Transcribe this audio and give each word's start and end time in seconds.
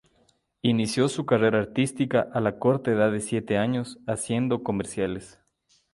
Inició 0.63 1.07
su 1.09 1.27
carrera 1.27 1.59
artística 1.59 2.27
a 2.33 2.39
la 2.41 2.57
corta 2.57 2.89
edad 2.89 3.11
de 3.11 3.19
siete 3.19 3.59
años 3.59 3.99
haciendo 4.07 4.63
comerciales. 4.63 5.39